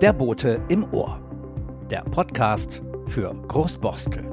[0.00, 1.20] Der Bote im Ohr.
[1.90, 4.24] Der Podcast für Großborstel.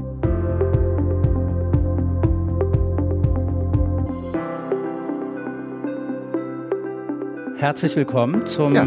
[7.58, 8.86] Herzlich willkommen zum ja.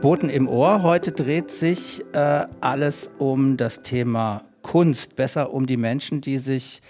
[0.00, 0.82] Boten im Ohr.
[0.82, 6.82] Heute dreht sich äh, alles um das Thema Kunst, besser um die Menschen, die sich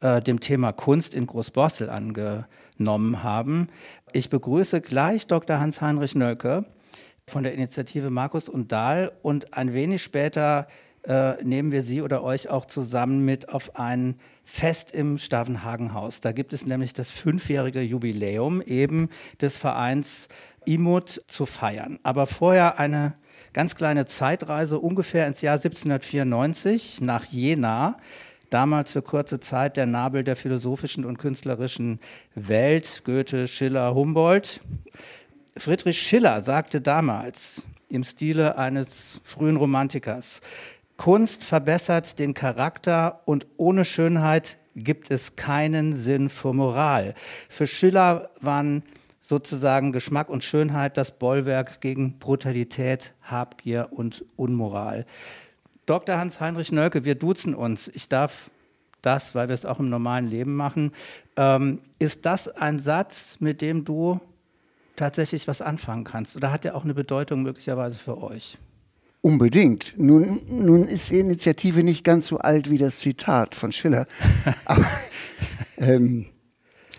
[0.00, 3.68] äh, dem Thema Kunst in Großborstel angenommen haben.
[4.16, 5.60] Ich begrüße gleich Dr.
[5.60, 6.64] Hans-Heinrich Nölke
[7.28, 10.68] von der Initiative Markus und Dahl und ein wenig später
[11.02, 16.22] äh, nehmen wir Sie oder euch auch zusammen mit auf ein Fest im Stavenhagenhaus.
[16.22, 19.10] Da gibt es nämlich das fünfjährige Jubiläum eben
[19.42, 20.28] des Vereins
[20.64, 21.98] Imut zu feiern.
[22.02, 23.16] Aber vorher eine
[23.52, 27.98] ganz kleine Zeitreise ungefähr ins Jahr 1794 nach Jena.
[28.50, 32.00] Damals für kurze Zeit der Nabel der philosophischen und künstlerischen
[32.34, 34.60] Welt, Goethe, Schiller, Humboldt.
[35.56, 40.40] Friedrich Schiller sagte damals im Stile eines frühen Romantikers,
[40.96, 47.14] Kunst verbessert den Charakter und ohne Schönheit gibt es keinen Sinn für Moral.
[47.48, 48.82] Für Schiller waren
[49.20, 55.04] sozusagen Geschmack und Schönheit das Bollwerk gegen Brutalität, Habgier und Unmoral.
[55.86, 56.18] Dr.
[56.18, 57.88] Hans-Heinrich Nölke, wir duzen uns.
[57.88, 58.50] Ich darf
[59.02, 60.92] das, weil wir es auch im normalen Leben machen.
[61.36, 64.20] Ähm, ist das ein Satz, mit dem du
[64.96, 66.36] tatsächlich was anfangen kannst?
[66.36, 68.58] Oder hat der auch eine Bedeutung möglicherweise für euch?
[69.20, 69.94] Unbedingt.
[69.96, 74.06] Nun, nun ist die Initiative nicht ganz so alt wie das Zitat von Schiller.
[74.64, 74.86] Aber
[75.78, 76.26] ähm,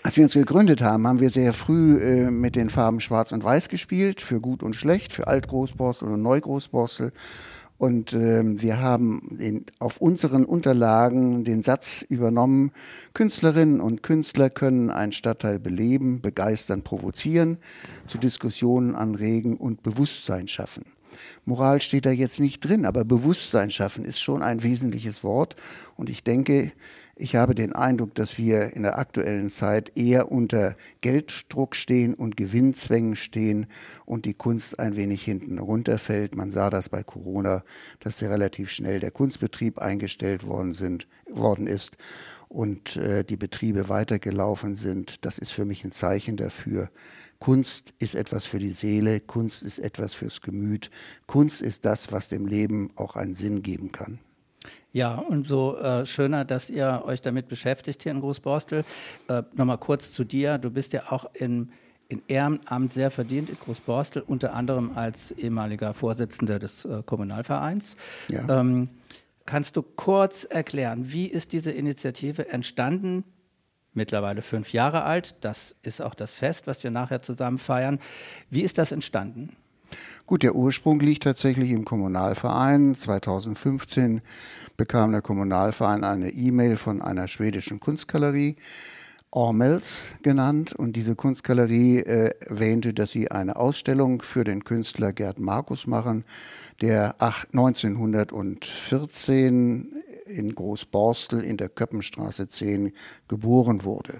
[0.03, 3.43] als wir uns gegründet haben, haben wir sehr früh äh, mit den Farben Schwarz und
[3.43, 7.11] Weiß gespielt, für gut und schlecht, für Altgroßborstel und Neugroßborstel.
[7.77, 12.71] Und äh, wir haben den, auf unseren Unterlagen den Satz übernommen,
[13.13, 17.57] Künstlerinnen und Künstler können einen Stadtteil beleben, begeistern, provozieren,
[18.07, 20.85] zu Diskussionen anregen und Bewusstsein schaffen.
[21.45, 25.55] Moral steht da jetzt nicht drin, aber Bewusstsein schaffen ist schon ein wesentliches Wort.
[25.95, 26.71] Und ich denke,
[27.19, 32.37] ich habe den Eindruck, dass wir in der aktuellen Zeit eher unter Gelddruck stehen und
[32.37, 33.67] Gewinnzwängen stehen
[34.05, 36.35] und die Kunst ein wenig hinten runterfällt.
[36.35, 37.63] Man sah das bei Corona,
[37.99, 41.97] dass sehr relativ schnell der Kunstbetrieb eingestellt worden, sind, worden ist
[42.49, 45.25] und äh, die Betriebe weitergelaufen sind.
[45.25, 46.89] Das ist für mich ein Zeichen dafür,
[47.39, 50.89] Kunst ist etwas für die Seele, Kunst ist etwas fürs Gemüt,
[51.27, 54.19] Kunst ist das, was dem Leben auch einen Sinn geben kann.
[54.97, 58.83] Ja, und so äh, schöner, dass ihr euch damit beschäftigt hier in Großborstel.
[59.27, 60.57] Äh, Nochmal kurz zu dir.
[60.57, 61.69] Du bist ja auch in,
[62.09, 67.95] in Ehrenamt sehr verdient in Großborstel, unter anderem als ehemaliger Vorsitzender des äh, Kommunalvereins.
[68.27, 68.59] Ja.
[68.59, 68.89] Ähm,
[69.45, 73.23] kannst du kurz erklären, wie ist diese Initiative entstanden?
[73.93, 75.35] mittlerweile fünf Jahre alt.
[75.41, 77.97] Das ist auch das Fest, was wir nachher zusammen feiern.
[78.51, 79.55] Wie ist das entstanden?
[80.27, 82.95] Gut, der Ursprung liegt tatsächlich im Kommunalverein.
[82.95, 84.21] 2015
[84.75, 88.57] bekam der Kommunalverein eine E-Mail von einer schwedischen Kunstgalerie,
[89.31, 90.73] Ormels genannt.
[90.73, 96.25] Und diese Kunstgalerie äh, erwähnte, dass sie eine Ausstellung für den Künstler Gerd Markus machen,
[96.81, 99.93] der 1914
[100.25, 102.91] in Großborstel in der Köppenstraße 10
[103.29, 104.19] geboren wurde.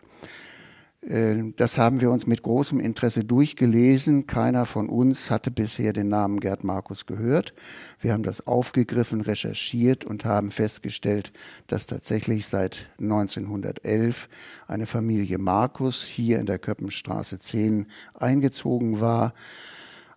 [1.07, 4.27] Äh, das haben wir uns mit großem Interesse durchgelesen.
[4.27, 7.53] Keiner von uns hatte bisher den Namen Gerd Markus gehört.
[7.99, 11.31] Wir haben das aufgegriffen, recherchiert und haben festgestellt,
[11.67, 14.29] dass tatsächlich seit 1911
[14.67, 19.33] eine Familie Markus hier in der Köppenstraße 10 eingezogen war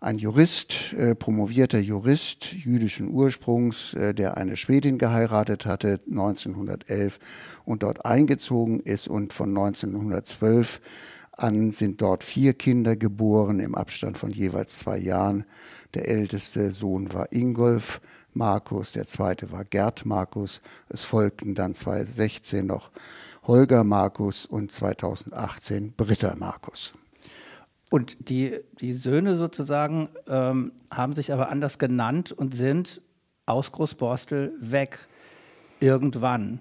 [0.01, 7.19] ein Jurist, äh, promovierter Jurist jüdischen Ursprungs, äh, der eine Schwedin geheiratet hatte 1911
[7.67, 10.81] und dort eingezogen ist und von 1912
[11.33, 15.45] an sind dort vier Kinder geboren im Abstand von jeweils zwei Jahren.
[15.95, 18.01] Der älteste Sohn war Ingolf
[18.33, 20.61] Markus, der zweite war Gerd Markus.
[20.89, 22.91] Es folgten dann 2016 noch
[23.47, 26.93] Holger Markus und 2018 Britta Markus.
[27.91, 33.03] Und die, die Söhne sozusagen ähm, haben sich aber anders genannt und sind
[33.47, 35.09] aus Großborstel weg
[35.81, 36.61] irgendwann.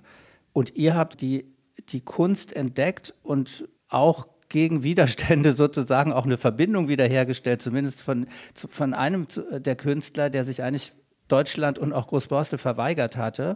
[0.53, 1.45] Und ihr habt die,
[1.89, 8.95] die Kunst entdeckt und auch gegen Widerstände sozusagen auch eine Verbindung wiederhergestellt, zumindest von, von
[8.95, 10.93] einem der Künstler, der sich eigentlich
[11.27, 13.55] Deutschland und auch Großborstel verweigert hatte.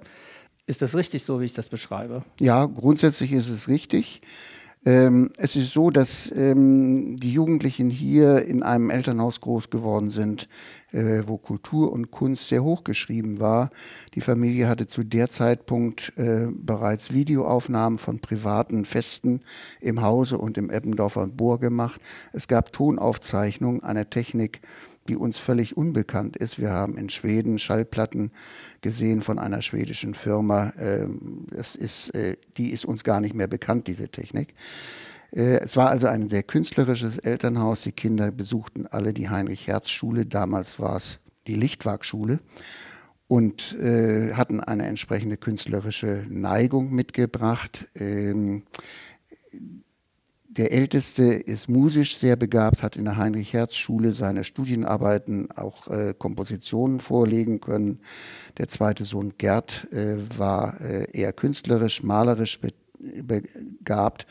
[0.68, 2.24] Ist das richtig so, wie ich das beschreibe?
[2.40, 4.22] Ja, grundsätzlich ist es richtig.
[4.86, 10.50] Ähm, es ist so, dass ähm, die Jugendlichen hier in einem Elternhaus groß geworden sind,
[10.92, 13.70] äh, wo Kultur und Kunst sehr hochgeschrieben war.
[14.14, 19.42] Die Familie hatte zu der Zeitpunkt äh, bereits Videoaufnahmen von privaten Festen
[19.80, 22.02] im Hause und im Eppendorfer Bohr gemacht.
[22.34, 24.60] Es gab Tonaufzeichnungen einer Technik,
[25.08, 26.60] die uns völlig unbekannt ist.
[26.60, 28.32] Wir haben in Schweden Schallplatten
[28.82, 30.74] gesehen von einer schwedischen Firma.
[30.80, 34.54] Ähm, das ist, äh, die ist uns gar nicht mehr bekannt, diese Technik.
[35.32, 37.82] Äh, es war also ein sehr künstlerisches Elternhaus.
[37.82, 40.26] Die Kinder besuchten alle die Heinrich-Herz-Schule.
[40.26, 42.40] Damals war es die Lichtwag-Schule
[43.28, 47.88] und äh, hatten eine entsprechende künstlerische Neigung mitgebracht.
[47.96, 48.64] Ähm,
[50.58, 57.00] der Älteste ist musisch sehr begabt, hat in der Heinrich-Herz-Schule seine Studienarbeiten, auch äh, Kompositionen
[57.00, 58.00] vorlegen können.
[58.58, 62.60] Der zweite Sohn Gerd äh, war äh, eher künstlerisch, malerisch
[63.00, 64.28] begabt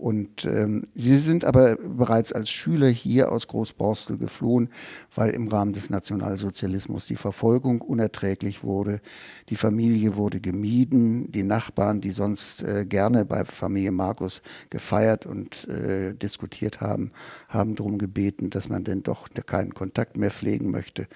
[0.00, 4.70] und ähm, sie sind aber bereits als Schüler hier aus Großborstel geflohen,
[5.14, 9.02] weil im Rahmen des Nationalsozialismus die Verfolgung unerträglich wurde.
[9.50, 11.30] Die Familie wurde gemieden.
[11.30, 17.12] Die Nachbarn, die sonst äh, gerne bei Familie Markus gefeiert und äh, diskutiert haben,
[17.50, 21.08] haben darum gebeten, dass man denn doch keinen Kontakt mehr pflegen möchte.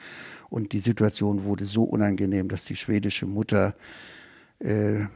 [0.51, 3.77] Und die Situation wurde so unangenehm, dass die schwedische Mutter
[4.59, 5.07] äh,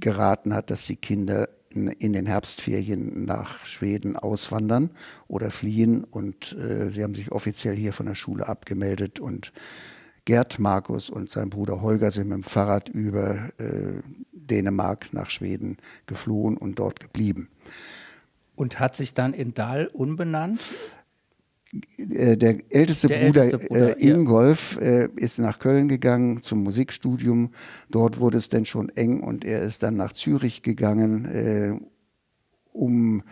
[0.00, 4.90] geraten hat, dass die Kinder in den Herbstferien nach Schweden auswandern
[5.28, 6.04] oder fliehen.
[6.04, 9.20] Und äh, sie haben sich offiziell hier von der Schule abgemeldet.
[9.20, 9.52] Und
[10.24, 14.00] Gerd Markus und sein Bruder Holger sind mit dem Fahrrad über äh,
[14.32, 15.76] Dänemark nach Schweden
[16.06, 17.48] geflohen und dort geblieben.
[18.56, 20.60] Und hat sich dann in Dahl umbenannt?
[21.98, 26.62] Äh, der älteste der Bruder, älteste Bruder äh, Ingolf äh, ist nach Köln gegangen zum
[26.62, 27.50] Musikstudium.
[27.90, 31.74] Dort wurde es dann schon eng und er ist dann nach Zürich gegangen, äh,
[32.72, 33.22] um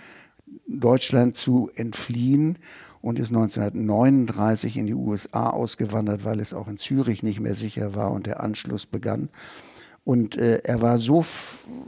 [0.66, 2.58] Deutschland zu entfliehen
[3.00, 7.94] und ist 1939 in die USA ausgewandert, weil es auch in Zürich nicht mehr sicher
[7.94, 9.28] war und der Anschluss begann.
[10.04, 11.24] Und äh, er war so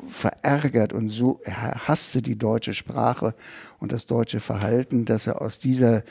[0.09, 3.35] verärgert und so, er hasste die deutsche Sprache
[3.81, 6.05] und das deutsche Verhalten, dass er aus dieser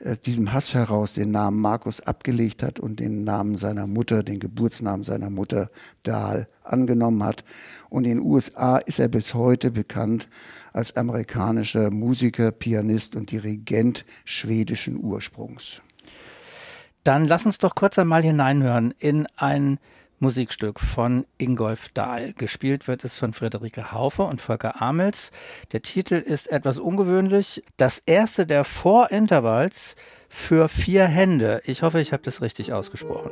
[0.00, 4.38] äh, diesem Hass heraus den Namen Markus abgelegt hat und den Namen seiner Mutter, den
[4.38, 5.70] Geburtsnamen seiner Mutter
[6.02, 7.44] Dahl angenommen hat.
[7.90, 10.28] Und in den USA ist er bis heute bekannt
[10.72, 15.80] als amerikanischer Musiker, Pianist und Dirigent schwedischen Ursprungs.
[17.04, 19.78] Dann lass uns doch kurz einmal hineinhören in ein
[20.20, 22.32] Musikstück von Ingolf Dahl.
[22.32, 25.30] Gespielt wird es von Friederike Haufe und Volker Amels.
[25.72, 27.62] Der Titel ist etwas ungewöhnlich.
[27.76, 29.94] Das erste der Vorintervalls
[30.28, 31.62] für vier Hände.
[31.64, 33.30] Ich hoffe, ich habe das richtig ausgesprochen.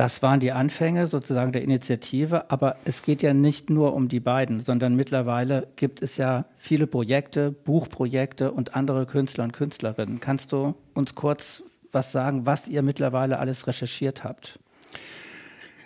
[0.00, 4.18] Das waren die Anfänge sozusagen der Initiative, aber es geht ja nicht nur um die
[4.18, 10.18] beiden, sondern mittlerweile gibt es ja viele Projekte, Buchprojekte und andere Künstler und Künstlerinnen.
[10.18, 14.58] Kannst du uns kurz was sagen, was ihr mittlerweile alles recherchiert habt?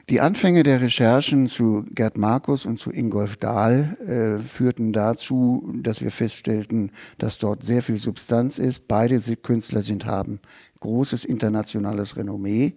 [0.09, 6.00] Die Anfänge der Recherchen zu Gerd Markus und zu Ingolf Dahl äh, führten dazu, dass
[6.00, 8.87] wir feststellten, dass dort sehr viel Substanz ist.
[8.87, 10.38] Beide Künstler sind, haben
[10.78, 12.75] großes internationales Renommee.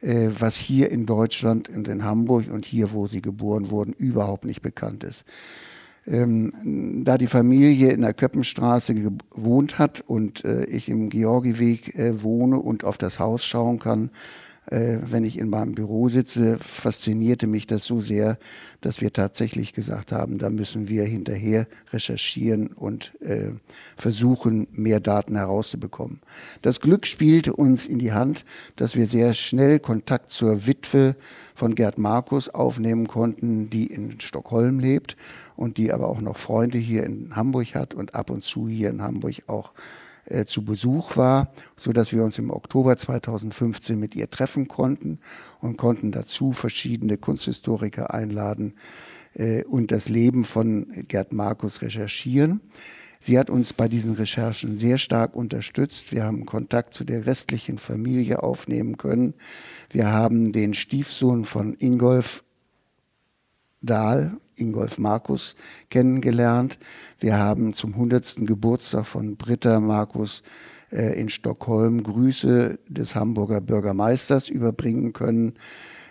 [0.00, 4.44] Äh, was hier in Deutschland und in Hamburg und hier, wo sie geboren wurden, überhaupt
[4.44, 5.24] nicht bekannt ist.
[6.06, 12.22] Ähm, da die Familie in der Köppenstraße gewohnt hat und äh, ich im Georgieweg äh,
[12.22, 14.10] wohne und auf das Haus schauen kann,
[14.66, 18.38] äh, wenn ich in meinem Büro sitze, faszinierte mich das so sehr,
[18.80, 23.50] dass wir tatsächlich gesagt haben, da müssen wir hinterher recherchieren und äh,
[23.96, 26.20] versuchen, mehr Daten herauszubekommen.
[26.62, 28.44] Das Glück spielte uns in die Hand,
[28.76, 31.16] dass wir sehr schnell Kontakt zur Witwe
[31.54, 35.16] von Gerd Markus aufnehmen konnten, die in Stockholm lebt
[35.56, 38.90] und die aber auch noch Freunde hier in Hamburg hat und ab und zu hier
[38.90, 39.72] in Hamburg auch
[40.26, 45.18] äh, zu Besuch war, so dass wir uns im Oktober 2015 mit ihr treffen konnten
[45.60, 48.74] und konnten dazu verschiedene Kunsthistoriker einladen
[49.34, 52.60] äh, und das Leben von Gerd Markus recherchieren.
[53.20, 56.12] Sie hat uns bei diesen Recherchen sehr stark unterstützt.
[56.12, 59.34] Wir haben Kontakt zu der restlichen Familie aufnehmen können.
[59.90, 62.44] Wir haben den Stiefsohn von Ingolf
[63.82, 65.54] Dahl, Ingolf Markus,
[65.90, 66.78] kennengelernt.
[67.20, 68.46] Wir haben zum 100.
[68.46, 70.42] Geburtstag von Britta Markus
[70.90, 75.54] äh, in Stockholm Grüße des Hamburger Bürgermeisters überbringen können,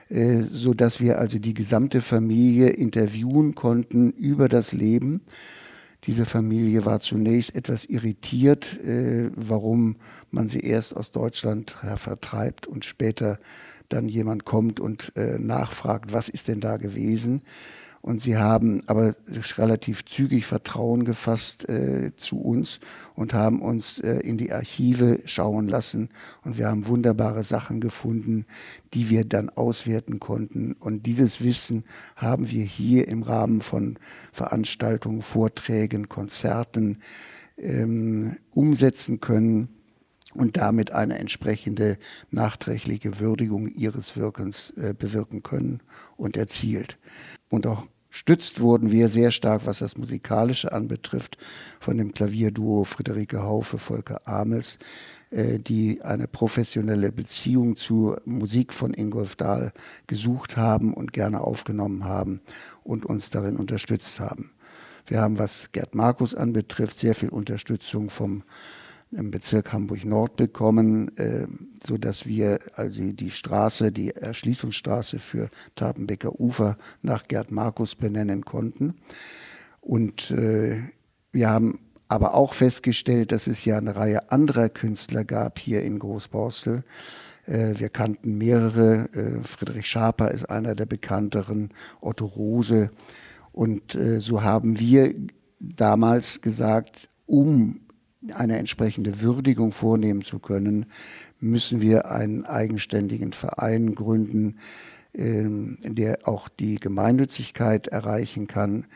[0.09, 5.21] äh, so dass wir also die gesamte Familie interviewen konnten über das Leben.
[6.05, 9.95] Diese Familie war zunächst etwas irritiert, äh, warum
[10.29, 13.39] man sie erst aus Deutschland vertreibt und später
[13.89, 17.41] dann jemand kommt und äh, nachfragt, was ist denn da gewesen.
[18.05, 19.15] Und sie haben aber
[19.57, 22.79] relativ zügig Vertrauen gefasst äh, zu uns
[23.15, 26.09] und haben uns äh, in die Archive schauen lassen.
[26.43, 28.45] Und wir haben wunderbare Sachen gefunden,
[28.93, 30.74] die wir dann auswerten konnten.
[30.74, 31.83] Und dieses Wissen
[32.15, 33.97] haben wir hier im Rahmen von
[34.31, 37.00] Veranstaltungen, Vorträgen, Konzerten
[37.57, 39.69] ähm, umsetzen können
[40.35, 41.97] und damit eine entsprechende
[42.29, 45.81] nachträgliche Würdigung ihres Wirkens äh, bewirken können
[46.17, 47.00] und erzielt.
[47.50, 51.38] Und auch stützt wurden wir sehr stark, was das Musikalische anbetrifft,
[51.81, 54.79] von dem Klavierduo Friederike Haufe, Volker Amels,
[55.31, 59.74] äh, die eine professionelle Beziehung zur Musik von Ingolf Dahl
[60.07, 62.39] gesucht haben und gerne aufgenommen haben
[62.84, 64.51] und uns darin unterstützt haben.
[65.07, 68.43] Wir haben, was Gerd Markus anbetrifft, sehr viel Unterstützung vom
[69.12, 71.47] im Bezirk Hamburg-Nord bekommen, äh,
[71.85, 78.43] so dass wir also die Straße, die Erschließungsstraße für Tapenbecker Ufer nach Gerd Markus benennen
[78.43, 78.95] konnten.
[79.81, 80.81] Und äh,
[81.31, 86.00] wir haben aber auch festgestellt, dass es ja eine Reihe anderer Künstler gab hier in
[86.00, 86.83] Großborstel.
[87.45, 89.09] Äh, wir kannten mehrere.
[89.13, 91.69] Äh, Friedrich Schaper ist einer der bekannteren,
[92.01, 92.89] Otto Rose.
[93.51, 95.15] Und so haben wir
[95.62, 97.85] damals gesagt, um
[98.34, 100.88] eine entsprechende Würdigung vornehmen zu können,
[101.39, 104.58] müssen wir einen eigenständigen Verein gründen,
[105.13, 108.88] ähm, der auch die Gemeinnützigkeit erreichen kann,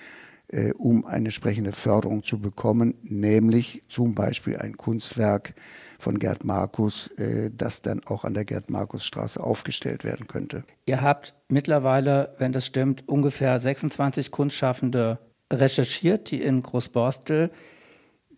[0.52, 5.54] äh, um eine entsprechende Förderung zu bekommen, nämlich zum Beispiel ein Kunstwerk
[6.00, 10.64] von Gerd Markus, äh, das dann auch an der Gerd-Markus-Straße aufgestellt werden könnte.
[10.86, 15.20] Ihr habt mittlerweile, wenn das stimmt, ungefähr 26 Kunstschaffende
[15.52, 17.52] recherchiert, die in Großborstel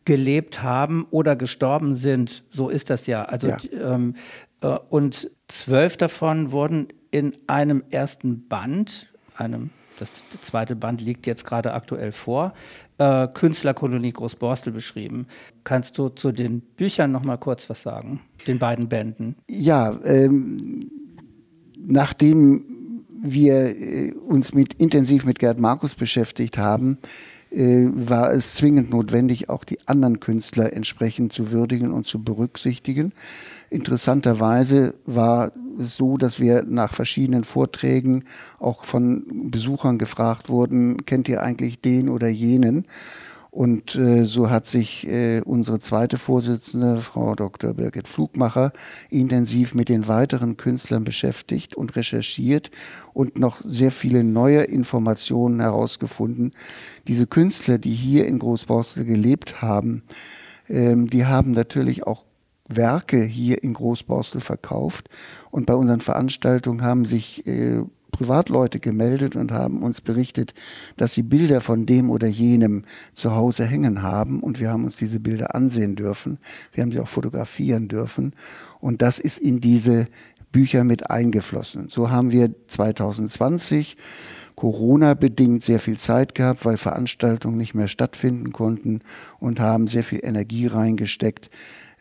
[0.05, 2.43] gelebt haben oder gestorben sind.
[2.50, 3.24] So ist das ja.
[3.24, 3.58] Also ja.
[3.74, 4.15] Ähm,
[4.62, 11.46] äh, und zwölf davon wurden in einem ersten Band, einem das zweite Band liegt jetzt
[11.46, 12.53] gerade aktuell vor,
[12.98, 15.27] äh, Künstlerkolonie Großborstel beschrieben.
[15.63, 19.36] Kannst du zu den Büchern noch mal kurz was sagen, den beiden Bänden?
[19.48, 20.89] Ja, ähm,
[21.77, 26.98] nachdem wir äh, uns mit, intensiv mit Gerd Markus beschäftigt haben,
[27.53, 33.12] war es zwingend notwendig, auch die anderen Künstler entsprechend zu würdigen und zu berücksichtigen.
[33.70, 38.24] Interessanterweise war es so, dass wir nach verschiedenen Vorträgen
[38.60, 42.86] auch von Besuchern gefragt wurden, kennt ihr eigentlich den oder jenen?
[43.51, 47.74] Und äh, so hat sich äh, unsere zweite Vorsitzende, Frau Dr.
[47.74, 48.72] Birgit Flugmacher,
[49.10, 52.72] intensiv mit den weiteren Künstlern beschäftigt und recherchiert
[53.12, 56.53] und noch sehr viele neue Informationen herausgefunden.
[57.10, 60.03] Diese Künstler, die hier in Großborstel gelebt haben,
[60.70, 62.24] ähm, die haben natürlich auch
[62.70, 65.10] Werke hier in Großborstel verkauft.
[65.50, 70.53] Und bei unseren Veranstaltungen haben sich äh, Privatleute gemeldet und haben uns berichtet,
[70.97, 74.97] dass sie Bilder von dem oder jenem zu Hause hängen haben und wir haben uns
[74.97, 76.37] diese Bilder ansehen dürfen.
[76.73, 78.33] Wir haben sie auch fotografieren dürfen
[78.79, 80.07] und das ist in diese
[80.51, 81.89] Bücher mit eingeflossen.
[81.89, 83.97] So haben wir 2020
[84.55, 89.01] Corona-bedingt sehr viel Zeit gehabt, weil Veranstaltungen nicht mehr stattfinden konnten
[89.39, 91.49] und haben sehr viel Energie reingesteckt,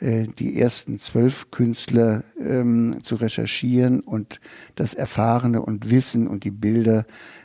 [0.01, 4.41] die ersten zwölf Künstler ähm, zu recherchieren und
[4.75, 7.05] das Erfahrene und Wissen und die Bilder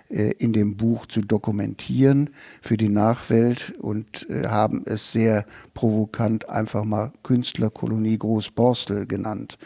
[0.09, 2.29] äh, in dem Buch zu dokumentieren
[2.61, 9.57] für die Nachwelt und äh, haben es sehr provokant einfach mal Künstlerkolonie Großborstel genannt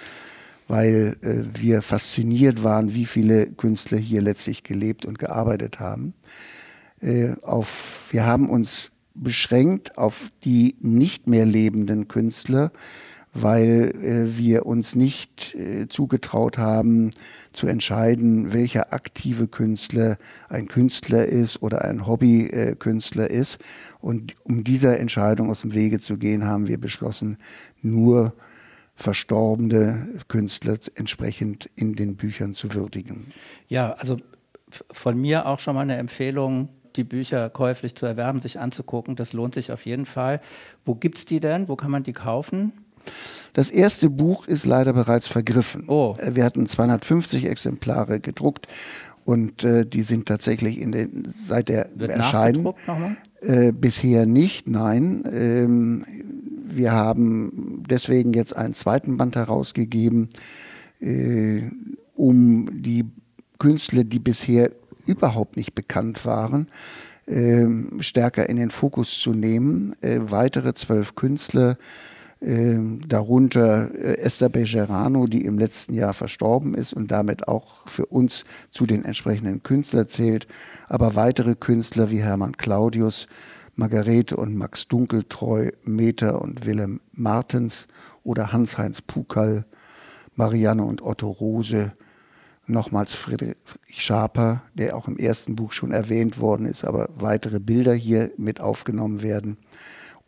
[0.69, 6.13] weil äh, wir fasziniert waren, wie viele Künstler hier letztlich gelebt und gearbeitet haben.
[7.01, 8.91] Äh, auf, wir haben uns
[9.23, 12.71] beschränkt auf die nicht mehr lebenden Künstler,
[13.33, 17.11] weil äh, wir uns nicht äh, zugetraut haben
[17.53, 20.17] zu entscheiden, welcher aktive Künstler
[20.49, 23.59] ein Künstler ist oder ein Hobbykünstler äh, ist.
[23.99, 27.37] Und um dieser Entscheidung aus dem Wege zu gehen, haben wir beschlossen,
[27.81, 28.33] nur
[28.95, 33.27] verstorbene Künstler entsprechend in den Büchern zu würdigen.
[33.67, 34.17] Ja, also
[34.91, 39.15] von mir auch schon mal eine Empfehlung, die Bücher käuflich zu erwerben, sich anzugucken.
[39.15, 40.41] Das lohnt sich auf jeden Fall.
[40.85, 41.67] Wo gibt es die denn?
[41.67, 42.73] Wo kann man die kaufen?
[43.53, 45.85] Das erste Buch ist leider bereits vergriffen.
[45.87, 46.15] Oh.
[46.19, 48.67] Äh, wir hatten 250 Exemplare gedruckt
[49.25, 52.73] und äh, die sind tatsächlich in den, seit der Wird Erscheinen
[53.41, 54.67] äh, bisher nicht.
[54.67, 56.05] Nein, ähm,
[56.67, 60.29] wir haben deswegen jetzt einen zweiten Band herausgegeben,
[60.99, 61.61] äh,
[62.15, 63.05] um die
[63.57, 64.71] Künstler, die bisher
[65.09, 66.69] überhaupt nicht bekannt waren,
[67.25, 67.67] äh,
[67.99, 69.95] stärker in den Fokus zu nehmen.
[70.01, 71.77] Äh, weitere zwölf Künstler
[72.41, 78.05] ähm, darunter äh, Esther Bejerano, die im letzten Jahr verstorben ist und damit auch für
[78.05, 80.47] uns zu den entsprechenden Künstlern zählt,
[80.87, 83.27] aber weitere Künstler wie Hermann Claudius,
[83.75, 87.87] Margarete und Max Dunkeltreu, Meter und Willem Martens
[88.23, 89.65] oder Hans-Heinz Pukal,
[90.35, 91.91] Marianne und Otto Rose,
[92.69, 93.57] nochmals Friedrich
[93.89, 98.59] Schaper, der auch im ersten Buch schon erwähnt worden ist, aber weitere Bilder hier mit
[98.59, 99.57] aufgenommen werden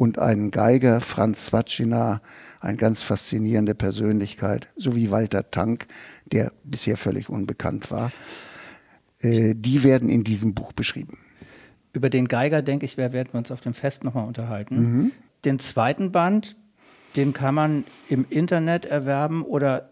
[0.01, 2.21] und einen Geiger, Franz Zwatschina,
[2.59, 5.85] eine ganz faszinierende Persönlichkeit, sowie Walter Tank,
[6.25, 8.11] der bisher völlig unbekannt war.
[9.19, 11.19] Äh, die werden in diesem Buch beschrieben.
[11.93, 14.75] Über den Geiger, denke ich, werden wir uns auf dem Fest nochmal unterhalten.
[14.75, 15.11] Mhm.
[15.45, 16.55] Den zweiten Band,
[17.15, 19.90] den kann man im Internet erwerben oder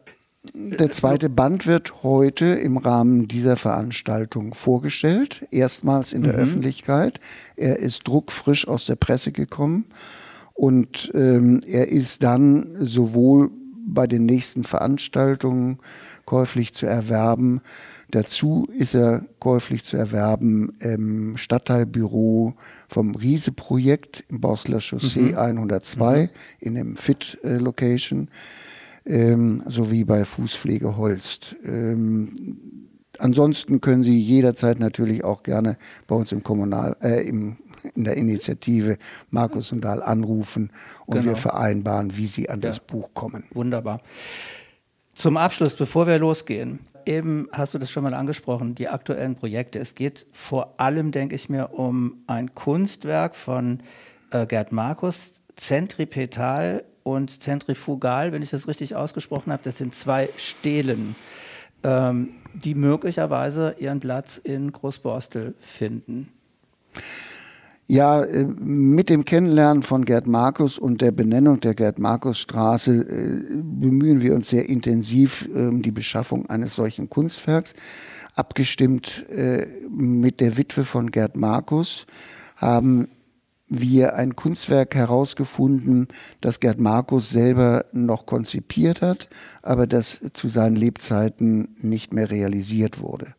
[0.53, 6.39] der zweite Band wird heute im Rahmen dieser Veranstaltung vorgestellt, erstmals in der mhm.
[6.39, 7.19] Öffentlichkeit.
[7.57, 9.85] Er ist druckfrisch aus der Presse gekommen
[10.53, 13.51] und ähm, er ist dann sowohl
[13.85, 15.79] bei den nächsten Veranstaltungen
[16.25, 17.61] käuflich zu erwerben.
[18.09, 22.53] Dazu ist er käuflich zu erwerben im Stadtteilbüro
[22.87, 25.37] vom Riese-Projekt im Basler Chaussee mhm.
[25.37, 26.29] 102 mhm.
[26.59, 28.27] in dem Fit-Location.
[28.27, 28.68] Äh,
[29.09, 31.55] ähm, sowie bei Fußpflege Holst.
[31.65, 32.59] Ähm,
[33.17, 37.57] ansonsten können Sie jederzeit natürlich auch gerne bei uns im Kommunal, äh, im,
[37.95, 38.97] in der Initiative
[39.31, 40.71] Markus und Dahl anrufen
[41.07, 41.31] und genau.
[41.31, 42.69] wir vereinbaren, wie Sie an ja.
[42.69, 43.45] das Buch kommen.
[43.51, 44.01] Wunderbar.
[45.15, 49.79] Zum Abschluss, bevor wir losgehen, eben hast du das schon mal angesprochen, die aktuellen Projekte.
[49.79, 53.79] Es geht vor allem, denke ich mir, um ein Kunstwerk von
[54.31, 59.63] äh, Gerd Markus, Zentripetal und zentrifugal, wenn ich das richtig ausgesprochen habe.
[59.63, 61.15] Das sind zwei Stelen,
[61.83, 66.29] ähm, die möglicherweise ihren Platz in Großborstel finden.
[67.91, 74.21] Ja, äh, mit dem Kennenlernen von Gerd Markus und der Benennung der Gerd-Markus-Straße äh, bemühen
[74.21, 77.73] wir uns sehr intensiv um ähm, die Beschaffung eines solchen Kunstwerks.
[78.35, 82.05] Abgestimmt äh, mit der Witwe von Gerd Markus
[82.57, 83.07] haben
[83.69, 86.07] wir ein Kunstwerk herausgefunden,
[86.41, 89.29] das Gerd Markus selber noch konzipiert hat,
[89.61, 93.35] aber das zu seinen Lebzeiten nicht mehr realisiert wurde.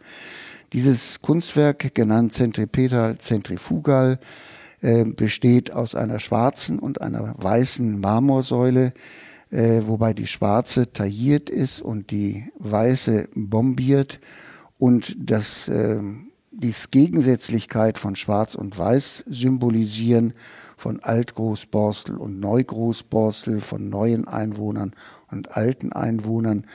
[0.72, 4.20] Dieses Kunstwerk, genannt Zentripetal Zentrifugal,
[4.80, 8.94] äh, besteht aus einer schwarzen und einer weißen Marmorsäule,
[9.50, 14.20] äh, wobei die schwarze tailliert ist und die weiße bombiert
[14.78, 16.00] und das äh,
[16.60, 20.34] die Gegensätzlichkeit von Schwarz und Weiß symbolisieren,
[20.76, 24.92] von Altgroßborstel und Neugroßborstel, von neuen Einwohnern
[25.30, 26.66] und alten Einwohnern.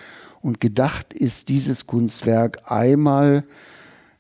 [0.41, 3.45] Und gedacht ist dieses Kunstwerk einmal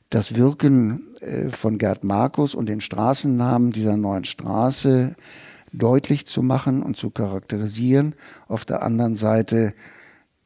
[0.09, 5.15] das Wirken äh, von Gerd Markus und den Straßennamen dieser neuen Straße
[5.71, 8.15] deutlich zu machen und zu charakterisieren.
[8.47, 9.73] Auf der anderen Seite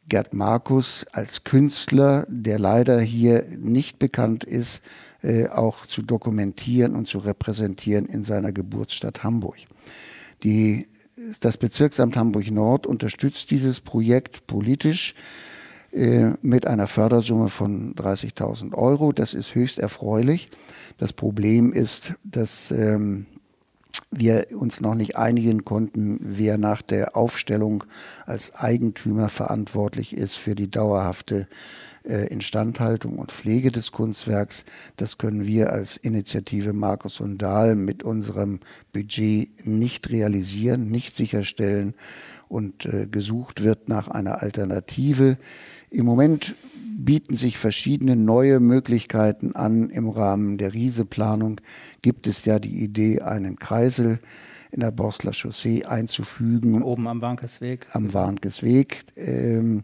[0.08, 4.82] Gerd Markus als Künstler, der leider hier nicht bekannt ist,
[5.21, 9.58] äh, auch zu dokumentieren und zu repräsentieren in seiner Geburtsstadt Hamburg.
[10.43, 10.88] Die,
[11.41, 15.13] das Bezirksamt Hamburg Nord unterstützt dieses Projekt politisch
[15.91, 19.12] äh, mit einer Fördersumme von 30.000 Euro.
[19.12, 20.49] Das ist höchst erfreulich.
[20.97, 23.25] Das Problem ist, dass ähm,
[24.12, 27.84] wir uns noch nicht einigen konnten, wer nach der Aufstellung
[28.25, 31.47] als Eigentümer verantwortlich ist für die dauerhafte
[32.03, 34.65] äh, Instandhaltung und Pflege des Kunstwerks.
[34.97, 38.59] Das können wir als Initiative Markus und Dahl mit unserem
[38.93, 41.95] Budget nicht realisieren, nicht sicherstellen.
[42.49, 45.38] und äh, gesucht wird nach einer Alternative.
[45.91, 46.55] Im Moment
[46.99, 49.89] bieten sich verschiedene neue Möglichkeiten an.
[49.89, 51.62] Im Rahmen der Riese-Planung
[52.01, 54.19] gibt es ja die Idee, einen Kreisel
[54.71, 56.83] in der Borstler Chaussee einzufügen.
[56.83, 57.88] Oben am Wankesweg.
[57.93, 59.05] Am Wankesweg.
[59.15, 59.81] Ähm,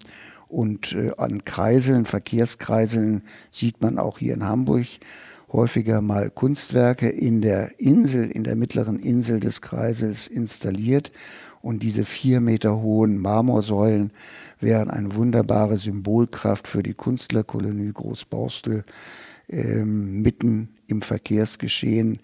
[0.48, 4.88] und äh, an Kreiseln, Verkehrskreiseln sieht man auch hier in Hamburg
[5.52, 11.12] häufiger mal Kunstwerke in der Insel, in der mittleren Insel des Kreisels installiert.
[11.62, 14.12] Und diese vier Meter hohen Marmorsäulen
[14.60, 18.84] wären eine wunderbare Symbolkraft für die Künstlerkolonie Großborstel
[19.50, 22.20] ähm, mitten im Verkehrsgeschehen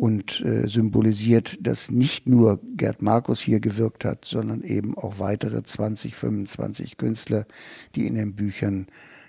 [0.00, 5.62] und äh, symbolisiert, dass nicht nur Gerd Markus hier gewirkt hat, sondern eben auch weitere
[5.62, 7.44] 20, 25 Künstler,
[7.94, 8.86] die in den Büchern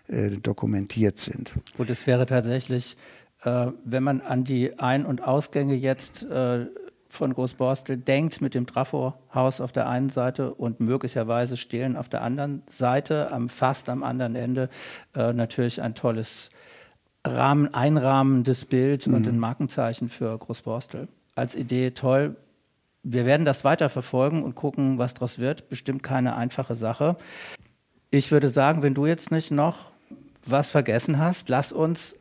[0.07, 1.51] äh, dokumentiert sind.
[1.77, 2.95] Und es wäre tatsächlich,
[3.43, 6.67] äh, wenn man an die Ein- und Ausgänge jetzt äh,
[7.10, 12.21] von Großborstel denkt, mit dem Trafo-Haus auf der einen Seite und möglicherweise Stehlen auf der
[12.21, 14.69] anderen Seite, am fast am anderen Ende,
[15.15, 16.49] äh, natürlich ein tolles
[17.25, 19.13] Rahmen, einrahmendes Bild mhm.
[19.13, 21.07] und ein Markenzeichen für Großborstel.
[21.36, 22.36] Als Idee toll.
[23.03, 25.69] Wir werden das weiter verfolgen und gucken, was daraus wird.
[25.69, 27.17] Bestimmt keine einfache Sache.
[28.12, 29.91] Ich würde sagen, wenn du jetzt nicht noch
[30.45, 32.15] was vergessen hast, lass uns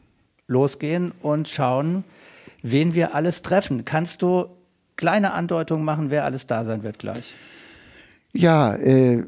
[0.46, 2.04] losgehen und schauen,
[2.62, 3.84] wen wir alles treffen.
[3.84, 4.46] Kannst du
[4.96, 7.34] kleine Andeutungen machen, wer alles da sein wird gleich?
[8.32, 9.24] Ja, äh,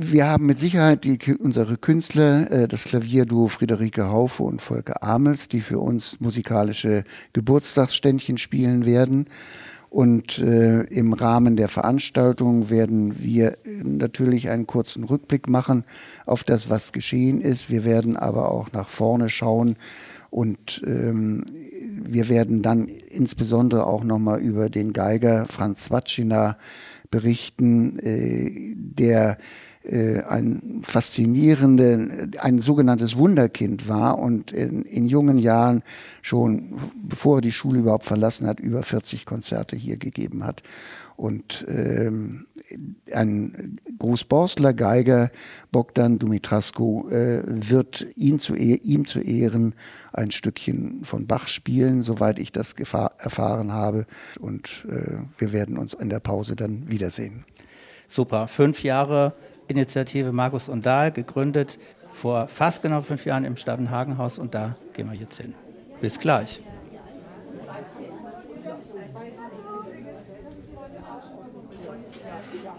[0.00, 5.48] wir haben mit Sicherheit die, unsere Künstler, äh, das Klavierduo Friederike Haufe und Volker Amels,
[5.48, 9.26] die für uns musikalische Geburtstagsständchen spielen werden.
[9.90, 15.82] Und äh, im Rahmen der Veranstaltung werden wir natürlich einen kurzen Rückblick machen
[16.26, 17.68] auf das, was geschehen ist.
[17.68, 19.76] Wir werden aber auch nach vorne schauen
[20.30, 21.44] und ähm,
[21.90, 26.56] wir werden dann insbesondere auch nochmal über den Geiger Franz Zwatschina
[27.10, 35.82] berichten, äh, der äh, ein faszinierende, ein sogenanntes Wunderkind war und in, in, jungen Jahren
[36.20, 40.62] schon, bevor er die Schule überhaupt verlassen hat, über 40 Konzerte hier gegeben hat.
[41.18, 42.46] Und ähm,
[43.12, 45.32] ein Großborstler Geiger,
[45.72, 49.74] Bogdan Dumitrasco, äh, wird ihn zu e ihm zu Ehren
[50.12, 54.06] ein Stückchen von Bach spielen, soweit ich das erfahren habe.
[54.38, 57.44] Und äh, wir werden uns in der Pause dann wiedersehen.
[58.06, 58.46] Super.
[58.46, 59.34] Fünf Jahre
[59.68, 61.78] Initiative Markus und Dahl, gegründet
[62.10, 65.54] vor fast genau fünf Jahren im Stavenhagenhaus und da gehen wir jetzt hin.
[66.00, 66.60] Bis gleich.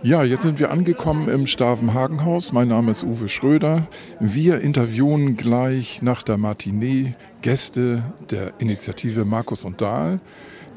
[0.01, 2.53] Ja, jetzt sind wir angekommen im Stavenhagenhaus.
[2.53, 3.85] Mein Name ist Uwe Schröder.
[4.21, 10.21] Wir interviewen gleich nach der Matinee Gäste der Initiative Markus und Dahl,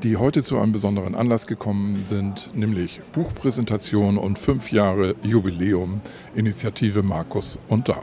[0.02, 6.00] die heute zu einem besonderen Anlass gekommen sind, nämlich Buchpräsentation und fünf Jahre Jubiläum
[6.34, 8.02] Initiative Markus und Dahl.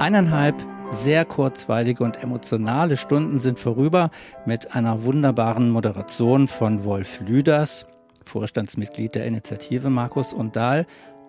[0.00, 4.10] Eineinhalb sehr kurzweilige und emotionale Stunden sind vorüber
[4.44, 7.86] mit einer wunderbaren Moderation von Wolf Lüders,
[8.30, 10.86] Vorstandsmitglied der Initiative Markus und Dahl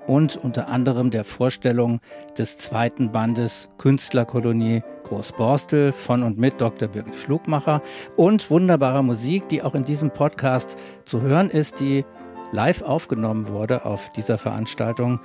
[0.07, 1.99] und unter anderem der Vorstellung
[2.37, 6.87] des zweiten Bandes Künstlerkolonie Großborstel von und mit Dr.
[6.87, 7.81] Birgit Flugmacher
[8.15, 12.05] und wunderbarer Musik, die auch in diesem Podcast zu hören ist, die
[12.51, 15.19] live aufgenommen wurde auf dieser Veranstaltung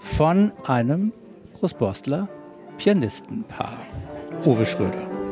[0.00, 1.12] von einem
[1.54, 2.28] Großborstler
[2.78, 3.78] Pianistenpaar.
[4.44, 5.23] Uwe Schröder.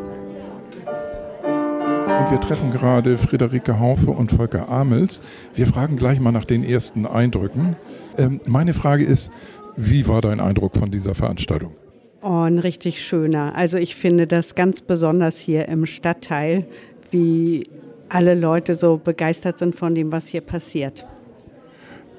[2.22, 5.20] Und wir treffen gerade Friederike Haufe und Volker Amels.
[5.54, 7.74] Wir fragen gleich mal nach den ersten Eindrücken.
[8.16, 9.32] Ähm, meine Frage ist,
[9.74, 11.74] wie war dein Eindruck von dieser Veranstaltung?
[12.22, 13.56] Oh, ein richtig schöner.
[13.56, 16.64] Also ich finde das ganz besonders hier im Stadtteil,
[17.10, 17.66] wie
[18.08, 21.04] alle Leute so begeistert sind von dem, was hier passiert.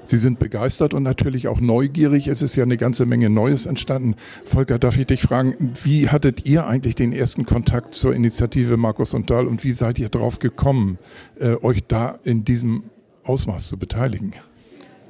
[0.04, 2.28] Sie sind begeistert und natürlich auch neugierig.
[2.28, 4.14] Es ist ja eine ganze Menge Neues entstanden.
[4.44, 9.14] Volker, darf ich dich fragen, wie hattet ihr eigentlich den ersten Kontakt zur Initiative Markus
[9.14, 10.98] und Dahl und wie seid ihr darauf gekommen,
[11.40, 12.84] äh, euch da in diesem
[13.24, 14.32] Ausmaß zu beteiligen?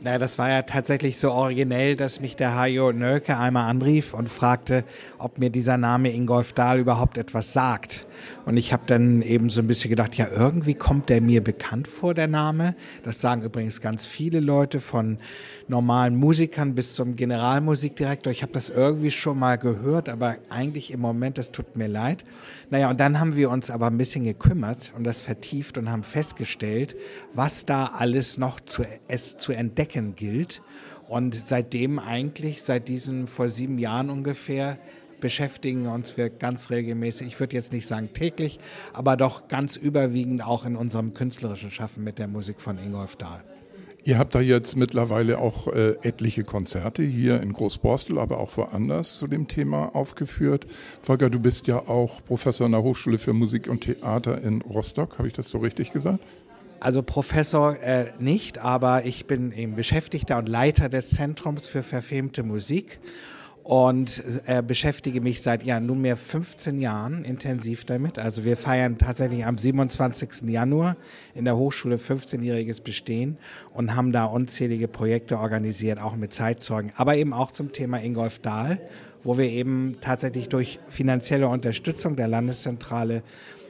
[0.07, 4.29] Na, das war ja tatsächlich so originell, dass mich der Hajo Nölke einmal anrief und
[4.29, 4.85] fragte,
[5.17, 8.05] ob mir dieser Name Ingolf Dahl überhaupt etwas sagt.
[8.45, 11.89] Und ich habe dann eben so ein bisschen gedacht, ja, irgendwie kommt der mir bekannt
[11.89, 12.75] vor, der Name.
[13.03, 15.17] Das sagen übrigens ganz viele Leute von
[15.69, 18.31] normalen Musikern bis zum Generalmusikdirektor.
[18.31, 22.25] Ich habe das irgendwie schon mal gehört, aber eigentlich im Moment, das tut mir leid.
[22.69, 26.05] Naja, und dann haben wir uns aber ein bisschen gekümmert und das vertieft und haben
[26.05, 26.95] festgestellt,
[27.33, 30.63] was da alles noch zu, es zu entdecken gilt.
[31.09, 34.79] Und seitdem eigentlich, seit diesem vor sieben Jahren ungefähr,
[35.21, 38.59] beschäftigen uns wir ganz regelmäßig, ich würde jetzt nicht sagen täglich,
[38.93, 43.43] aber doch ganz überwiegend auch in unserem künstlerischen Schaffen mit der Musik von Ingolf Dahl.
[44.07, 49.17] Ihr habt da jetzt mittlerweile auch äh, etliche Konzerte hier in Großborstel, aber auch woanders
[49.17, 50.67] zu dem Thema aufgeführt.
[51.01, 55.17] Volker, du bist ja auch Professor an der Hochschule für Musik und Theater in Rostock.
[55.17, 56.21] Habe ich das so richtig gesagt?
[56.85, 62.43] Also Professor äh, nicht, aber ich bin eben Beschäftigter und Leiter des Zentrums für verfilmte
[62.43, 63.01] Musik
[63.63, 68.19] und äh, beschäftige mich seit ja, nunmehr 15 Jahren intensiv damit.
[68.19, 70.43] Also wir feiern tatsächlich am 27.
[70.43, 70.99] Januar
[71.35, 73.39] in der Hochschule 15-jähriges Bestehen
[73.73, 78.41] und haben da unzählige Projekte organisiert, auch mit Zeitzeugen, aber eben auch zum Thema Ingolf
[78.41, 78.79] Dahl,
[79.23, 83.23] wo wir eben tatsächlich durch finanzielle Unterstützung der Landeszentrale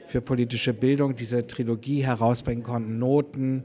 [0.07, 3.63] für politische Bildung diese Trilogie herausbringen konnten, Noten,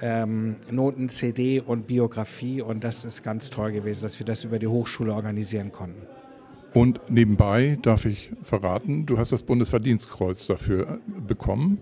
[0.00, 2.60] ähm, Noten, CD und Biografie.
[2.60, 6.02] Und das ist ganz toll gewesen, dass wir das über die Hochschule organisieren konnten.
[6.74, 11.78] Und nebenbei darf ich verraten, du hast das Bundesverdienstkreuz dafür äh, bekommen.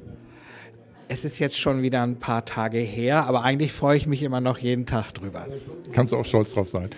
[1.13, 4.41] Es ist jetzt schon wieder ein paar Tage her, aber eigentlich freue ich mich immer
[4.41, 5.49] noch jeden Tag drüber.
[5.93, 6.91] Kannst du auch stolz drauf sein.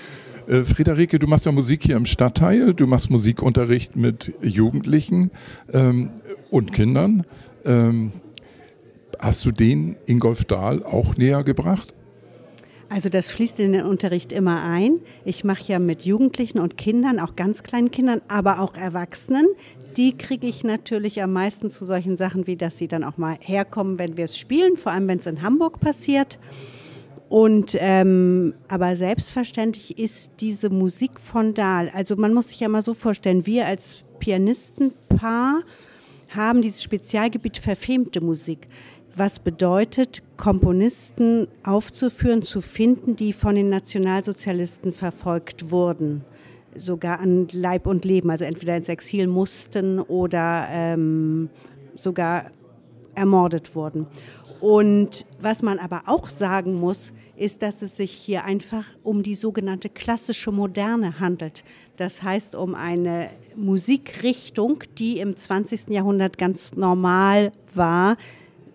[0.46, 5.30] Äh, Friederike, du machst ja Musik hier im Stadtteil, du machst Musikunterricht mit Jugendlichen
[5.72, 6.10] ähm,
[6.50, 7.24] und Kindern.
[7.64, 8.12] Ähm,
[9.18, 11.94] Hast du den Ingolf Dahl auch näher gebracht?
[12.88, 14.98] Also das fließt in den Unterricht immer ein.
[15.24, 19.46] Ich mache ja mit Jugendlichen und Kindern, auch ganz kleinen Kindern, aber auch Erwachsenen.
[19.96, 23.36] Die kriege ich natürlich am meisten zu solchen Sachen, wie dass sie dann auch mal
[23.40, 26.38] herkommen, wenn wir es spielen, vor allem wenn es in Hamburg passiert.
[27.28, 31.90] Und ähm, aber selbstverständlich ist diese Musik von Dahl.
[31.94, 35.62] Also man muss sich ja mal so vorstellen, wir als Pianistenpaar
[36.28, 38.68] haben dieses Spezialgebiet verfemte Musik
[39.16, 46.24] was bedeutet, Komponisten aufzuführen, zu finden, die von den Nationalsozialisten verfolgt wurden,
[46.76, 51.50] sogar an Leib und Leben, also entweder ins Exil mussten oder ähm,
[51.94, 52.50] sogar
[53.14, 54.06] ermordet wurden.
[54.60, 59.34] Und was man aber auch sagen muss, ist, dass es sich hier einfach um die
[59.34, 61.64] sogenannte klassische Moderne handelt.
[61.96, 65.88] Das heißt um eine Musikrichtung, die im 20.
[65.88, 68.16] Jahrhundert ganz normal war,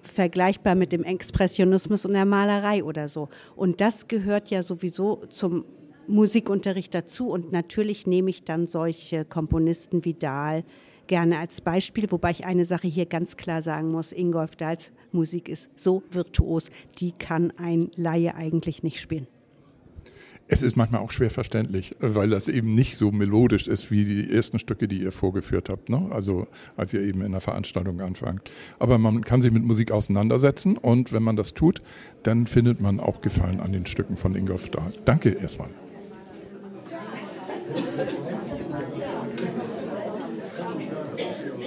[0.01, 3.29] vergleichbar mit dem Expressionismus und der Malerei oder so.
[3.55, 5.63] Und das gehört ja sowieso zum
[6.07, 7.29] Musikunterricht dazu.
[7.29, 10.63] Und natürlich nehme ich dann solche Komponisten wie Dahl
[11.07, 15.49] gerne als Beispiel, wobei ich eine Sache hier ganz klar sagen muss, Ingolf Dahls Musik
[15.49, 19.27] ist so virtuos, die kann ein Laie eigentlich nicht spielen.
[20.49, 24.33] Es ist manchmal auch schwer verständlich, weil das eben nicht so melodisch ist wie die
[24.33, 25.89] ersten Stücke, die ihr vorgeführt habt.
[25.89, 26.07] Ne?
[26.09, 28.49] Also als ihr eben in der Veranstaltung anfangt.
[28.79, 31.81] Aber man kann sich mit Musik auseinandersetzen und wenn man das tut,
[32.23, 34.93] dann findet man auch Gefallen an den Stücken von Ingolf Stahl.
[35.03, 35.69] Danke erstmal.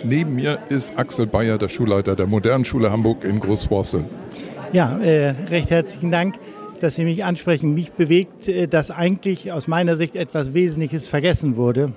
[0.03, 4.05] Neben mir ist Axel Bayer, der Schulleiter der Modernen Schule Hamburg in Großborstel.
[4.73, 6.37] Ja, äh, recht herzlichen Dank
[6.81, 7.75] dass Sie mich ansprechen.
[7.75, 11.93] Mich bewegt, äh, dass eigentlich aus meiner Sicht etwas Wesentliches vergessen wurde,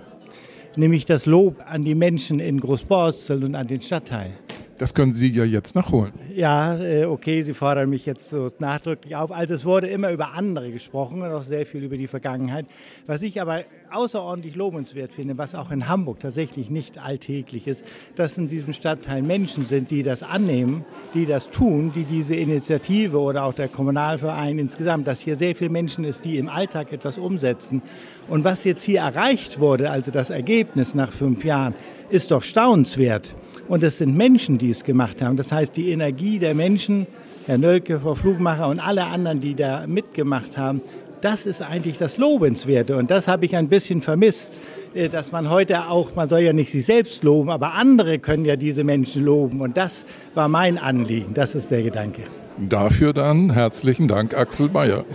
[0.76, 4.32] nämlich das Lob an die Menschen in Großborstel und an den Stadtteil.
[4.78, 6.12] Das können Sie ja jetzt nachholen.
[6.36, 9.32] Ja, äh, okay, Sie fordern mich jetzt so nachdrücklich auf.
[9.32, 12.66] Also es wurde immer über andere gesprochen und auch sehr viel über die Vergangenheit.
[13.06, 13.64] Was ich aber
[13.94, 17.84] außerordentlich lobenswert finde, was auch in Hamburg tatsächlich nicht alltäglich ist,
[18.16, 23.20] dass in diesem Stadtteil Menschen sind, die das annehmen, die das tun, die diese Initiative
[23.20, 27.18] oder auch der Kommunalverein insgesamt, dass hier sehr viele Menschen ist, die im Alltag etwas
[27.18, 27.82] umsetzen.
[28.28, 31.76] Und was jetzt hier erreicht wurde, also das Ergebnis nach fünf Jahren,
[32.10, 33.36] ist doch staunenswert.
[33.68, 35.38] Und es sind Menschen, die es gemacht haben.
[35.38, 37.08] Das heißt, die Energie der Menschen,
[37.46, 40.82] Herr Nölke, Frau Flugmacher und alle anderen, die da mitgemacht haben,
[41.24, 42.98] das ist eigentlich das Lobenswerte.
[42.98, 44.60] Und das habe ich ein bisschen vermisst,
[44.94, 48.46] äh, dass man heute auch, man soll ja nicht sich selbst loben, aber andere können
[48.46, 49.62] ja diese Menschen loben.
[49.62, 51.34] Und das war mein Anliegen.
[51.34, 52.24] Das ist der Gedanke.
[52.58, 55.06] Dafür dann herzlichen Dank, Axel Bayer.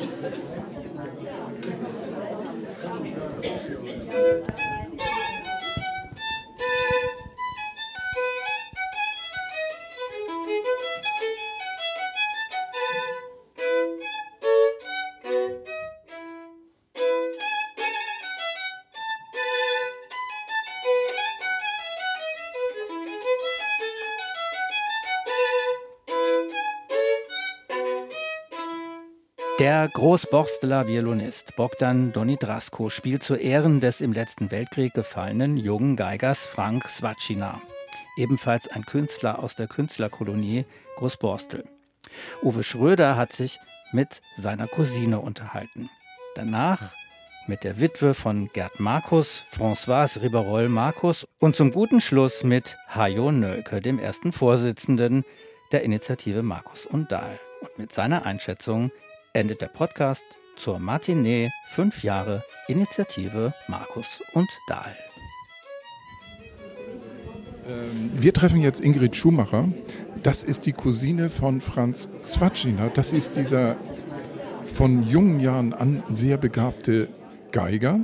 [29.59, 36.47] Der Großborsteler Violinist Bogdan Donidrasko spielt zu Ehren des im letzten Weltkrieg gefallenen jungen Geigers
[36.47, 37.61] Frank Swatschina,
[38.16, 41.64] ebenfalls ein Künstler aus der Künstlerkolonie Großborstel.
[42.40, 43.59] Uwe Schröder hat sich
[43.90, 45.90] mit seiner Cousine unterhalten.
[46.37, 46.92] Danach
[47.49, 53.33] mit der Witwe von Gerd Markus, Françoise Riberol Markus und zum guten Schluss mit Hajo
[53.33, 55.25] Nölke, dem ersten Vorsitzenden
[55.73, 57.40] der Initiative Markus und Dahl.
[57.61, 58.92] Und mit seiner Einschätzung
[59.33, 60.25] endet der Podcast
[60.57, 64.95] zur Matinee fünf Jahre Initiative Markus und Dahl.
[67.69, 69.69] Ähm, wir treffen jetzt Ingrid Schumacher.
[70.23, 72.91] Das ist die Cousine von Franz Zwatschiner.
[72.95, 73.77] Das ist dieser
[74.62, 77.09] von jungen Jahren an sehr begabte
[77.53, 78.01] Geiger.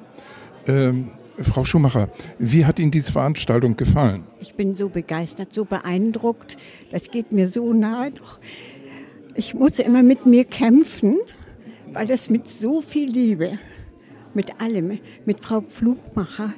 [0.66, 2.08] Ähm, Frau Schumacher,
[2.38, 4.24] wie hat Ihnen diese Veranstaltung gefallen?
[4.40, 6.56] Ich bin so begeistert, so beeindruckt.
[6.90, 8.12] Das geht mir so nahe.
[9.36, 11.16] Ich muss immer mit mir kämpfen,
[11.92, 13.58] weil das mit so viel Liebe,
[14.32, 16.54] mit allem, mit Frau Pflugmacher,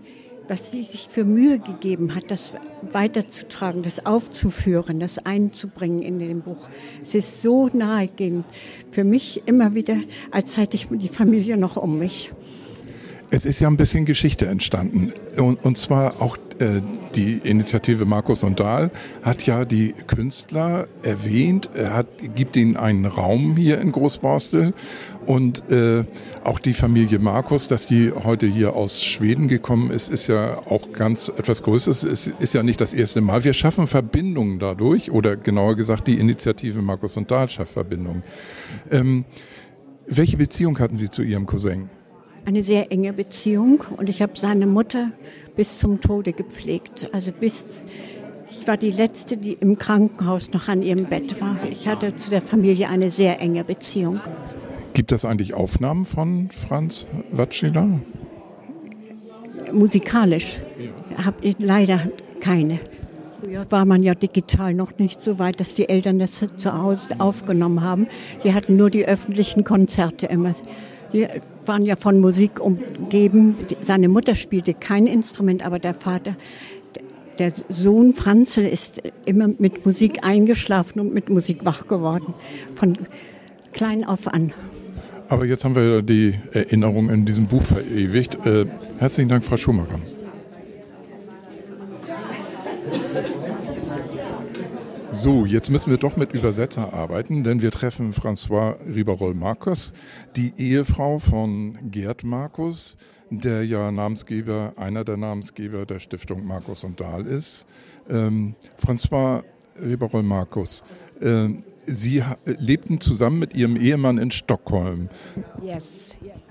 [0.49, 2.53] was sie sich für Mühe gegeben hat, das
[2.93, 6.69] weiterzutragen, das aufzuführen, das einzubringen in den Buch.
[7.03, 8.45] Es ist so nahegehend
[8.91, 9.97] für mich immer wieder,
[10.31, 12.33] als hätte ich die Familie noch um mich.
[13.31, 15.13] Es ist ja ein bisschen Geschichte entstanden.
[15.37, 16.37] Und, und zwar auch
[17.15, 18.91] die Initiative Markus und Dahl
[19.23, 24.73] hat ja die Künstler erwähnt, er hat, gibt ihnen einen Raum hier in Großborstel
[25.27, 26.05] und äh,
[26.45, 30.93] auch die Familie Markus, dass die heute hier aus Schweden gekommen ist, ist ja auch
[30.93, 32.05] ganz etwas Größeres.
[32.05, 33.45] Es ist ja nicht das erste Mal.
[33.45, 38.23] Wir schaffen Verbindungen dadurch oder genauer gesagt die Initiative Markus und Dahl schafft Verbindungen.
[38.91, 39.25] Ähm,
[40.07, 41.91] welche Beziehung hatten Sie zu Ihrem Cousin?
[42.47, 45.11] Eine sehr enge Beziehung und ich habe seine Mutter
[45.57, 47.09] bis zum Tode gepflegt.
[47.13, 47.85] Also bis
[48.49, 51.57] ich war die letzte, die im Krankenhaus noch an ihrem Bett war.
[51.71, 54.21] Ich hatte zu der Familie eine sehr enge Beziehung.
[54.93, 58.01] Gibt es eigentlich Aufnahmen von Franz Watschila?
[59.73, 60.61] Musikalisch
[61.23, 62.09] habe ich leider
[62.41, 62.79] keine.
[63.41, 67.17] Früher war man ja digital noch nicht so weit, dass die Eltern das zu Hause
[67.19, 68.07] aufgenommen haben.
[68.43, 70.55] Sie hatten nur die öffentlichen Konzerte immer.
[71.13, 71.27] Die
[71.65, 73.57] waren ja von Musik umgeben.
[73.81, 76.37] Seine Mutter spielte kein Instrument, aber der Vater,
[77.39, 82.35] der Sohn Franzl ist immer mit Musik eingeschlafen und mit Musik wach geworden.
[82.75, 82.97] Von
[83.73, 84.53] klein auf an.
[85.29, 88.47] Aber jetzt haben wir die Erinnerung in diesem Buch verewigt.
[88.47, 88.67] Äh,
[88.99, 89.99] herzlichen Dank, Frau Schumacher.
[95.19, 99.95] So, jetzt müssen wir doch mit Übersetzer arbeiten, denn wir treffen François Ribarol Marcos,
[100.37, 102.99] die Ehefrau von Gerd Markus,
[103.31, 107.65] der ja Namensgeber, einer der Namensgeber der Stiftung Markus und Dahl ist.
[108.11, 109.43] Ähm, François
[109.81, 110.85] Ribarol Marcos,
[111.19, 111.49] äh,
[111.87, 115.09] Sie lebten zusammen mit Ihrem Ehemann in Stockholm.
[115.63, 116.49] Yes, yes.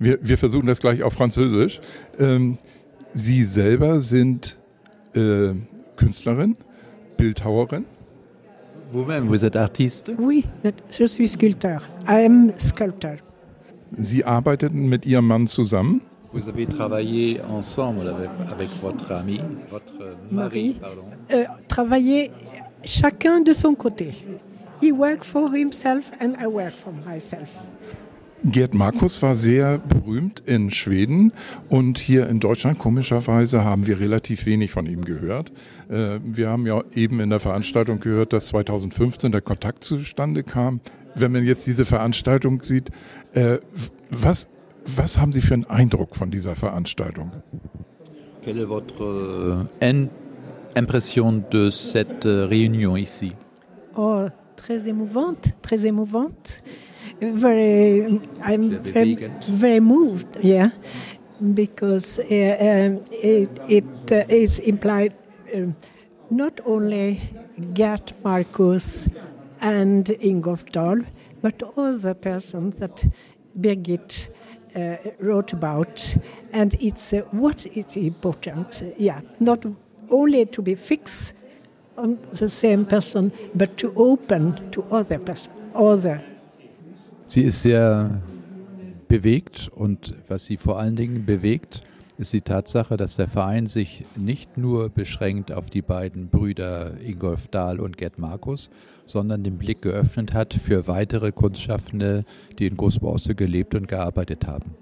[0.00, 1.80] Wir, wir versuchen das gleich auf Französisch.
[2.18, 2.58] Ähm,
[3.14, 4.58] Sie selber sind
[5.14, 5.52] äh,
[5.94, 6.56] Künstlerin?
[7.18, 7.82] Bildhauerin?
[8.90, 10.12] Vous-même, vous êtes artiste?
[10.18, 10.44] Oui,
[10.90, 11.88] je suis sculpteur.
[12.06, 13.16] I am sculptor.
[13.98, 16.00] Sie arbeiteten mit Ihrem Mann zusammen?
[16.32, 21.02] Vous avez travaillé ensemble avec, avec votre ami, votre mari, pardon.
[21.30, 22.30] Euh, travailler
[22.84, 24.12] chacun de son côté.
[24.82, 27.50] He worked for himself and I work for myself.
[28.44, 31.32] Gerd Markus war sehr berühmt in Schweden
[31.70, 35.52] und hier in Deutschland komischerweise haben wir relativ wenig von ihm gehört.
[35.88, 40.80] Äh, wir haben ja eben in der Veranstaltung gehört, dass 2015 der Kontakt zustande kam.
[41.14, 42.90] Wenn man jetzt diese Veranstaltung sieht,
[43.32, 43.58] äh,
[44.10, 44.48] was,
[44.86, 47.30] was haben Sie für einen Eindruck von dieser Veranstaltung?
[48.42, 50.08] Quelle est votre euh,
[50.74, 53.34] impression de cette euh, réunion ici?
[53.94, 54.26] Oh,
[54.56, 56.60] très émouvante, très émouvante.
[57.30, 60.70] Very I'm very, very moved yeah.
[61.54, 65.14] Because uh, um, it, it uh, is implied
[65.54, 65.66] uh,
[66.30, 67.20] not only
[67.74, 69.08] Gert Marcus
[69.60, 71.00] and Ingolf Dahl
[71.40, 73.04] but all the persons that
[73.60, 74.30] Birgit
[74.76, 76.16] uh, wrote about.
[76.52, 79.64] And it's uh, what is important yeah not
[80.10, 81.34] only to be fixed
[81.96, 86.22] on the same person but to open to other person other
[87.32, 88.20] Sie ist sehr
[89.08, 91.80] bewegt und was sie vor allen Dingen bewegt,
[92.18, 97.48] ist die Tatsache, dass der Verein sich nicht nur beschränkt auf die beiden Brüder Ingolf
[97.48, 98.68] Dahl und Gerd Markus,
[99.06, 102.26] sondern den Blick geöffnet hat für weitere Kunstschaffende,
[102.58, 104.74] die in Großborstel gelebt und gearbeitet haben.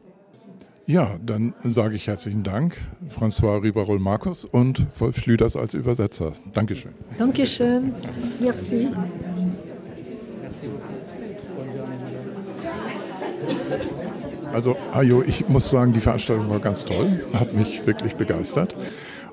[0.86, 2.76] Ja, dann sage ich herzlichen Dank,
[3.08, 6.32] François Ribarol Markus und Wolf Schlüders als Übersetzer.
[6.52, 6.94] Dankeschön.
[7.16, 7.92] Dankeschön.
[8.40, 8.88] Merci.
[14.52, 18.74] Also, Ajo, ich muss sagen, die Veranstaltung war ganz toll, hat mich wirklich begeistert.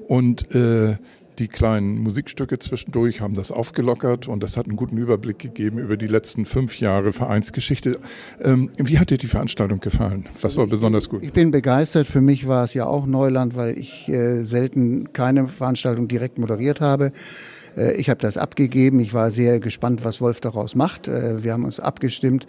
[0.07, 0.97] Und äh,
[1.39, 5.97] die kleinen Musikstücke zwischendurch, haben das aufgelockert und das hat einen guten Überblick gegeben über
[5.97, 7.99] die letzten fünf Jahre Vereinsgeschichte.
[8.43, 10.25] Ähm, wie hat dir die Veranstaltung gefallen?
[10.41, 11.23] Was war besonders gut?
[11.23, 12.07] Ich bin begeistert.
[12.07, 16.81] Für mich war es ja auch Neuland, weil ich äh, selten keine Veranstaltung direkt moderiert
[16.81, 17.11] habe.
[17.77, 18.99] Äh, ich habe das abgegeben.
[18.99, 21.07] Ich war sehr gespannt, was Wolf daraus macht.
[21.07, 22.47] Äh, wir haben uns abgestimmt,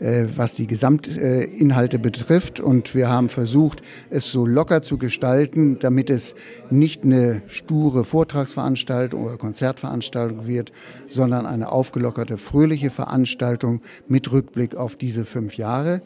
[0.00, 2.60] äh, was die Gesamtinhalte betrifft.
[2.60, 6.34] Und wir haben versucht, es so locker zu gestalten, damit es
[6.70, 10.72] nicht eine sture Vortragsveranstaltung oder Konzertveranstaltung wird,
[11.08, 16.02] sondern eine aufgelockerte, fröhliche Veranstaltung mit Rückblick auf diese fünf Jahre.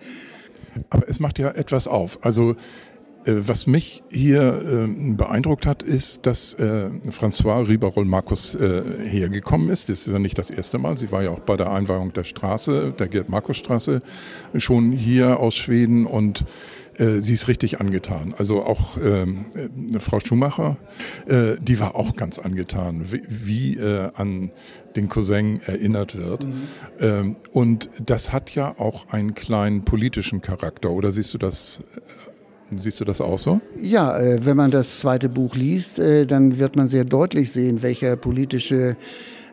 [0.90, 2.18] Aber es macht ja etwas auf.
[2.22, 2.54] Also
[3.24, 9.88] was mich hier äh, beeindruckt hat, ist, dass äh, François Ribarol Markus äh, hergekommen ist.
[9.88, 10.96] Das ist ja nicht das erste Mal.
[10.96, 14.00] Sie war ja auch bei der Einweihung der Straße, der Gerd-Markus-Straße,
[14.56, 16.44] schon hier aus Schweden und
[16.98, 18.34] äh, sie ist richtig angetan.
[18.36, 20.76] Also auch ähm, äh, Frau Schumacher,
[21.26, 24.50] äh, die war auch ganz angetan, wie, wie äh, an
[24.96, 26.44] den Cousin erinnert wird.
[26.44, 26.52] Mhm.
[27.00, 30.90] Ähm, und das hat ja auch einen kleinen politischen Charakter.
[30.90, 31.82] Oder siehst du das
[32.76, 33.60] Siehst du das auch so?
[33.80, 37.82] Ja, äh, wenn man das zweite Buch liest, äh, dann wird man sehr deutlich sehen,
[37.82, 38.96] welcher politische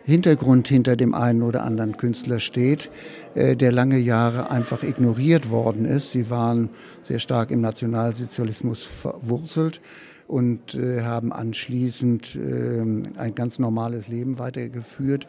[0.04, 2.92] Hintergrund hinter dem einen oder anderen Künstler steht,
[3.34, 6.12] äh, der lange Jahre einfach ignoriert worden ist.
[6.12, 6.70] Sie waren
[7.02, 9.82] sehr stark im Nationalsozialismus verwurzelt
[10.28, 15.28] und haben anschließend ähm, ein ganz normales Leben weitergeführt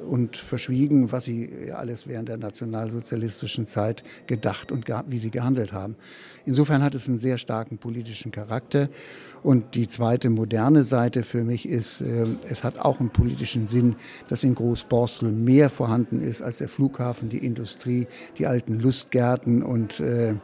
[0.00, 5.96] und verschwiegen, was sie alles während der nationalsozialistischen Zeit gedacht und wie sie gehandelt haben.
[6.44, 8.88] Insofern hat es einen sehr starken politischen Charakter.
[9.42, 13.96] Und die zweite moderne Seite für mich ist, äh, es hat auch einen politischen Sinn,
[14.28, 18.06] dass in Großborstel mehr vorhanden ist als der Flughafen, die Industrie,
[18.38, 20.34] die alten Lustgärten und äh,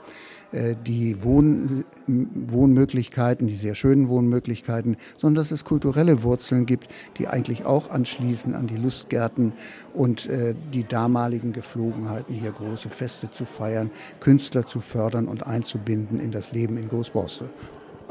[0.52, 6.88] äh, die Wohn Wohnmöglichkeiten, die sehr schönen Wohnmöglichkeiten, sondern dass es kulturelle Wurzeln gibt,
[7.18, 9.52] die eigentlich auch anschließen an die Lustgärten
[9.94, 13.90] und äh, die damaligen Geflogenheiten, hier große Feste zu feiern,
[14.20, 17.48] Künstler zu fördern und einzubinden in das Leben in Großborstel.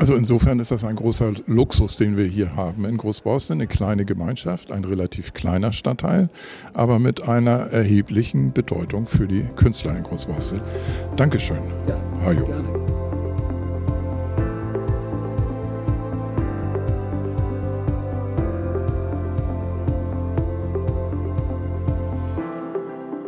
[0.01, 4.03] Also insofern ist das ein großer Luxus, den wir hier haben in Großborstel, eine kleine
[4.03, 6.27] Gemeinschaft, ein relativ kleiner Stadtteil,
[6.73, 10.59] aber mit einer erheblichen Bedeutung für die Künstler in Großborstel.
[11.17, 11.59] Dankeschön.
[11.87, 12.45] Ja, Hajo.
[12.47, 12.79] Gerne.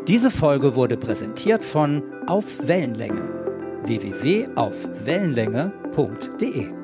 [0.07, 3.42] Diese Folge wurde präsentiert von Auf Wellenlänge
[3.83, 6.82] www.aufwellenlänge.de